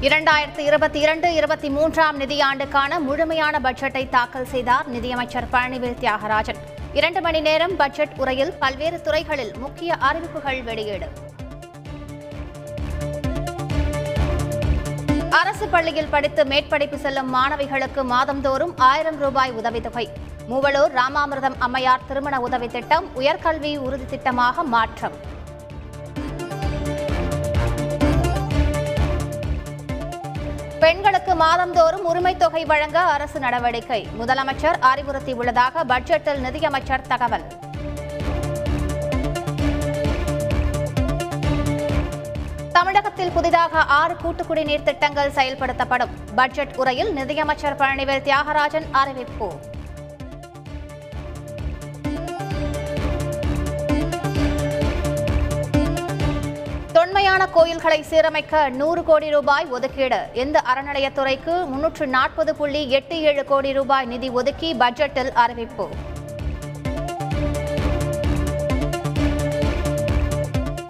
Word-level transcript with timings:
இரண்டாயிரத்தி 0.00 0.58
இருபத்தி 0.58 1.00
இரண்டு 1.00 1.34
இருபத்தி 1.34 1.68
மூன்றாம் 1.70 2.20
நிதியாண்டுக்கான 2.20 2.98
முழுமையான 2.98 3.58
பட்ஜெட்டை 3.58 4.08
தாக்கல் 4.08 4.46
செய்தார் 4.46 4.86
நிதியமைச்சர் 4.88 5.46
பழனிவேல் 5.52 5.96
தியாகராஜன். 6.00 6.58
இரண்டு 6.92 7.20
மணி 7.20 7.40
நேரம் 7.40 7.76
பட்ஜெட் 7.76 8.14
உரையில் 8.16 8.52
பல்வேறு 8.52 9.02
துறைகளில் 9.02 9.52
முக்கிய 9.58 9.94
அறிவிப்புகள் 9.94 10.62
வெளியீடு. 10.62 11.08
அரசு 15.30 15.68
பள்ளியில் 15.68 16.08
படித்து 16.10 16.44
மேற்படிப்பு 16.44 16.98
செல்லும் 16.98 17.34
மாணவிகளுக்கு 17.34 18.04
மாதந்தோறும் 18.04 18.74
ஆயிரம் 18.76 19.18
ரூபாய் 19.18 19.52
உதவித்தொகை. 19.52 20.08
மூவலூர் 20.48 20.94
ராமாமிர்தம் 21.00 21.58
அம்மையார் 21.58 22.06
திருமண 22.08 22.40
உதவி 22.40 22.68
திட்டம் 22.68 23.08
உயர்கல்வி 23.16 23.76
உறுதி 23.76 24.16
திட்டமாக 24.16 24.62
மாற்றம். 24.62 25.36
பெண்களுக்கு 30.88 31.34
மாதந்தோறும் 31.34 32.04
உரிமை 32.04 32.36
தொகை 32.36 32.64
வழங்க 32.64 33.00
அரசு 33.00 33.40
நடவடிக்கை. 33.40 34.08
முதலமைச்சர் 34.20 34.78
அறிவுறுத்தியுள்ளதாக 34.80 35.84
பட்ஜெட்டில் 35.88 36.38
நிதியமைச்சர் 36.38 37.00
தகவல். 37.00 37.44
தமிழகத்தில் 42.72 43.30
புதிதாக 43.30 43.82
ஆறு 43.82 44.14
கூட்டுக்குடிநீர் 44.14 44.82
திட்டங்கள் 44.82 45.30
செயல்படுத்தப்படும். 45.30 46.14
பட்ஜெட் 46.34 46.76
உரையில் 46.76 47.12
நிதியமைச்சர் 47.12 47.76
பழனிவேல் 47.76 48.24
தியாகராஜன் 48.28 48.86
அறிவிப்பு. 48.90 49.52
பழமையான 57.18 57.46
கோயில்களை 57.54 58.04
சீரமைக்க 58.10 58.70
நூறு 58.70 59.04
கோடி 59.04 59.30
ரூபாய் 59.30 59.66
ஒதுக்கீடு. 59.66 60.18
இந்த 60.34 60.62
அறநிலையத்துறைக்கு 60.72 61.54
முன்னூற்று 61.66 62.06
நாற்பது 62.06 62.54
புள்ளி 62.54 62.90
எட்டு 62.90 63.20
ஏழு 63.20 63.44
கோடி 63.44 63.72
ரூபாய் 63.72 64.06
நிதி 64.06 64.28
ஒதுக்கி 64.28 64.74
பட்ஜெட்டில் 64.74 65.32
அறிவிப்பு. 65.44 65.86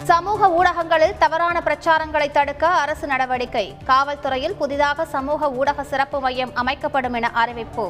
சமூக 0.03 0.51
ஊடகங்களில் 0.51 1.17
தவறான 1.19 1.61
பிரச்சாரங்களை 1.65 2.31
தடுக்க 2.31 2.67
அரசு 2.67 3.07
நடவடிக்கை. 3.07 3.75
காவல்துறையில் 3.87 4.57
புதிதாக 4.61 5.05
சமூக 5.05 5.51
ஊடக 5.51 5.83
சிறப்பு 5.83 6.19
மையம் 6.19 6.55
அமைக்கப்படும் 6.55 7.13
என 7.13 7.29
அறிவிப்பு. 7.33 7.87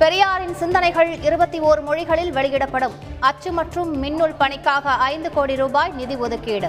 பெரியாரின் 0.00 0.54
சிந்தனைகள் 0.54 1.20
இருபத்தி 1.20 1.58
ஓர் 1.58 1.80
மொழிகளில் 1.80 2.32
வெளியிடப்படும். 2.32 2.94
அச்சு 3.20 3.52
மற்றும் 3.52 4.02
மின்னுள் 4.02 4.34
பணிக்காக 4.38 4.90
ஐந்து 4.90 5.32
கோடி 5.32 5.56
ரூபாய் 5.56 5.90
நிதி 5.90 6.16
ஒதுக்கீடு. 6.16 6.68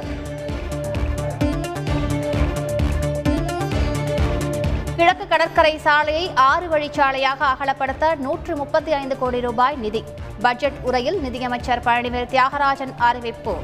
கிழக்கு 4.95 5.27
கடற்கரை 5.27 5.77
சாலையை 5.77 6.31
ஆறு 6.35 6.67
வழிச்சாலையாக 6.67 7.41
அகலப்படுத்த 7.53 8.15
நூற்று 8.15 8.55
முப்பத்தி 8.55 8.91
ஐந்து 8.91 9.17
கோடி 9.17 9.41
ரூபாய் 9.41 9.75
நிதி. 9.75 10.03
பட்ஜெட் 10.41 10.79
உரையில் 10.81 11.21
நிதியமைச்சர் 11.21 11.83
பழனிவேல் 11.85 12.31
தியாகராஜன் 12.35 12.95
அறிவிப்பு. 12.97 13.55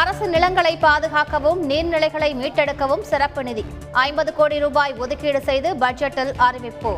அரசு 0.00 0.24
நிலங்களை 0.32 0.72
பாதுகாக்கவும் 0.82 1.60
நீர்நிலைகளை 1.70 2.28
மீட்டெடுக்கவும் 2.40 3.04
சிறப்பு 3.10 3.40
நிதி. 3.48 3.62
ஐம்பது 4.06 4.30
கோடி 4.38 4.56
ரூபாய் 4.64 4.92
ஒதுக்கீடு 5.04 5.40
செய்து 5.48 5.68
பட்ஜெட்டில் 5.82 6.32
அறிவிப்பு. 6.46 6.92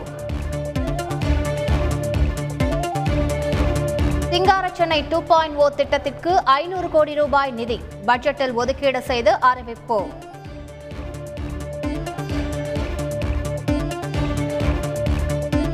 சிங்கார 4.33 4.65
சென்னை 4.79 4.99
டூ 5.13 5.21
பாயிண்ட் 5.31 5.59
ஓ 5.63 5.69
திட்டத்திற்கு 5.79 6.33
ஐநூறு 6.45 6.91
கோடி 6.97 7.15
ரூபாய் 7.21 7.53
நிதி. 7.61 7.79
பட்ஜெட்டில் 8.09 8.55
ஒதுக்கீடு 8.63 9.03
செய்து 9.11 9.33
அறிவிப்பு. 9.51 10.01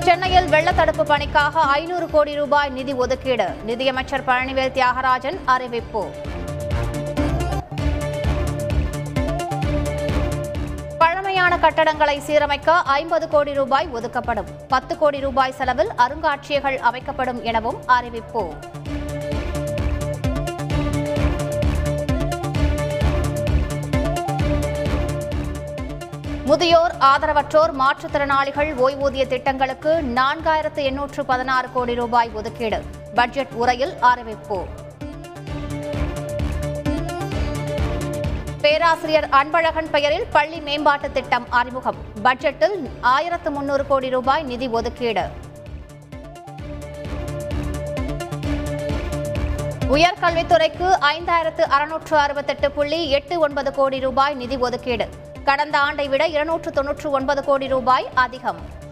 சென்னையில் 0.06 0.48
வெள்ள 0.54 0.70
தடுப்பு 0.80 1.04
பணிக்காக 1.12 1.60
ஐநூறு 1.80 2.08
கோடி 2.14 2.34
ரூபாய் 2.42 2.72
நிதி 2.78 2.92
ஒதுக்கீடு. 3.04 3.48
நிதியமைச்சர் 3.70 4.26
பழனிவேல் 4.30 4.74
தியாகராஜன் 4.78 5.40
அறிவிப்பு. 5.56 6.04
கட்டடங்களை 11.66 12.18
சீரமைக்க 12.26 12.70
ஐம்பது 12.82 13.28
கோடி 13.28 13.52
ரூபாய் 13.52 13.88
ஒதுக்கப்படும். 13.92 14.44
பத்து 14.68 14.98
கோடி 14.98 15.20
ரூபாய் 15.20 15.52
செலவில் 15.52 15.90
அருங்காட்சியகங்கள் 15.96 16.78
அமைக்கப்படும் 16.78 17.42
எனவும் 17.42 17.86
அறிவிப்பு. 17.86 18.54
முதியோர் 26.44 26.94
ஆதரவற்றோர் 27.00 27.72
மாற்றுத்திறனாளிகள் 27.82 28.72
ஓய்வூதிய 28.84 29.26
திட்டங்களுக்கு 29.26 30.04
நான்காயிரத்து 30.14 30.82
எண்ணூற்று 30.90 31.24
பதினாறு 31.24 31.68
கோடி 31.72 31.94
ரூபாய் 31.94 32.30
ஒதுக்கீடு. 32.34 32.82
பட்ஜெட் 33.14 33.52
உரையில் 33.52 33.98
அறிவிப்பு. 34.00 34.66
பேராசிரியர் 38.66 39.26
அன்பழகன் 39.30 39.88
பெயரில் 39.90 40.24
பள்ளி 40.30 40.60
மேம்பாட்டு 40.60 41.12
திட்டம் 41.12 41.46
அறிமுகம். 41.50 41.98
பட்ஜெட்டில் 42.24 42.76
ஆயிரத்து 43.00 43.50
முன்னூறு 43.50 43.86
கோடி 43.86 44.08
ரூபாய் 44.08 44.42
நிதி 44.42 44.68
ஒதுக்கீடு. 44.68 45.24
உயர்கல்வித்துறைக்கு 49.96 50.88
ஐந்தாயிரத்து 51.14 51.60
அறுநூற்று 51.60 52.16
அறுபத்தெட்டு 52.16 52.70
புள்ளி 52.70 53.10
எட்டு 53.10 53.38
ஒன்பது 53.38 53.72
கோடி 53.74 54.00
ரூபாய் 54.00 54.34
நிதி 54.34 54.56
ஒதுக்கீடு. 54.56 55.08
கடந்த 55.44 55.78
ஆண்டை 55.78 56.08
விட 56.08 56.26
இருநூற்று 56.26 56.72
தொன்னூற்று 56.72 57.10
ஒன்பது 57.10 57.44
கோடி 57.44 57.68
ரூபாய் 57.68 58.08
அதிகம். 58.14 58.84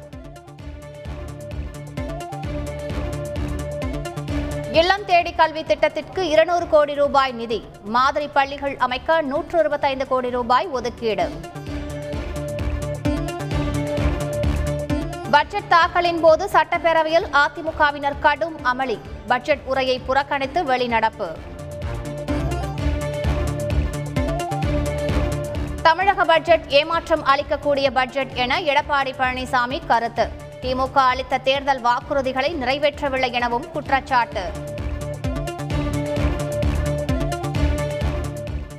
இல்லம் 4.78 5.04
தேடி 5.08 5.32
கல்வி 5.34 5.62
திட்டத்திற்கு 5.64 6.28
இருநூறு 6.28 6.68
கோடி 6.68 6.94
ரூபாய் 6.94 7.32
நிதி. 7.32 7.58
மாதிரி 7.96 8.26
பள்ளிகள் 8.36 8.76
அமைக்க 8.76 9.20
நூற்று 9.22 9.58
இருபத்தைந்து 9.58 10.04
கோடி 10.06 10.30
ரூபாய் 10.30 10.66
ஒதுக்கீடு. 10.66 11.26
பட்ஜெட் 15.30 15.68
தாக்கலின் 15.68 16.20
போது 16.20 16.46
சட்டப்பேரவையில் 16.52 17.28
அதிமுகவினர் 17.42 18.18
கடும் 18.18 18.56
அமளி. 18.72 18.98
பட்ஜெட் 19.26 19.64
உரையை 19.64 19.98
புறக்கணித்து 19.98 20.62
வெளிநடப்பு. 20.64 21.28
தமிழக 25.82 26.24
பட்ஜெட் 26.24 26.66
ஏமாற்றம் 26.68 27.26
அளிக்கக்கூடிய 27.26 27.90
பட்ஜெட் 27.90 28.34
என 28.34 28.60
எடப்பாடி 28.60 29.14
பழனிசாமி 29.18 29.80
கருத்து. 29.86 30.42
திமுக 30.64 30.94
அளித்த 30.94 31.38
தேர்தல் 31.38 31.82
வாக்குறுதிகளை 31.84 32.54
நிறைவேற்றவில்லை 32.54 33.32
எனவும் 33.32 33.70
குற்றச்சாட்டு. 33.70 34.44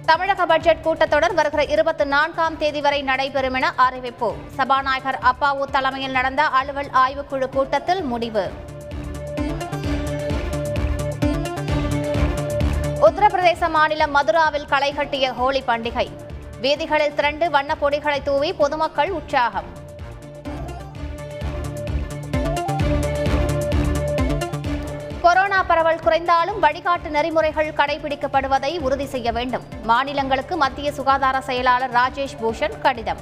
தமிழக 0.05 0.45
பட்ஜெட் 0.45 0.83
கூட்டத்தொடர் 0.83 1.33
வருகிற 1.33 1.63
இருபத்தி 1.63 2.05
நான்காம் 2.05 2.57
தேதி 2.57 2.81
வரை 2.81 3.01
நடைபெறும் 3.01 3.53
என 3.53 3.73
அறிவிப்பு. 3.75 4.35
சபாநாயகர் 4.55 5.19
அப்பாவு 5.23 5.63
தலைமையில் 5.71 6.11
நடந்த 6.11 6.43
அலுவல் 6.43 6.89
ஆய்வுக்குழு 6.93 7.49
கூட்டத்தில் 7.49 8.01
முடிவு. 8.01 8.51
உத்தரப்பிரதேச 13.01 13.69
மாநிலம் 13.69 14.15
மதுராவில் 14.15 14.67
களை 14.67 14.93
கட்டிய 14.93 15.33
ஹோலி 15.33 15.63
பண்டிகை. 15.67 16.09
வீதிகளில் 16.61 17.13
திரண்டு 17.13 17.49
வண்ணப் 17.49 17.85
பொடிகளை 17.85 18.21
தூவி 18.21 18.53
பொதுமக்கள் 18.53 19.09
உற்சாகம். 19.09 19.83
கொரோனா 25.35 25.63
பரவல் 25.63 25.99
குறைந்தாலும் 25.99 26.63
வழிகாட்டு 26.63 27.09
நெறிமுறைகள் 27.09 27.71
கடைபிடிக்கப்படுவதை 27.71 28.79
உறுதி 28.79 29.05
செய்ய 29.05 29.31
வேண்டும். 29.31 29.63
மாநிலங்களுக்கு 29.83 30.57
மத்திய 30.57 30.91
சுகாதார 30.91 31.41
செயலாளர் 31.41 31.91
ராஜேஷ் 31.91 32.37
பூஷன் 32.41 32.79
கடிதம். 32.79 33.17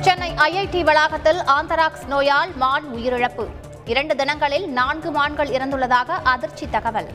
சென்னை 0.00 0.30
ஐஐடி 0.34 0.82
வளாகத்தில் 0.82 1.38
ஆந்தராக்ஸ் 1.38 2.06
நோயால் 2.06 2.56
மான் 2.56 2.84
உயிரிழப்பு. 2.94 3.46
இரண்டு 3.84 4.16
தினங்களில் 4.16 4.68
நான்கு 4.68 5.10
மான்கள் 5.10 5.48
இறந்துள்ளதாக 5.48 6.08
அதிர்ச்சி 6.22 6.68
தகவல். 6.70 7.08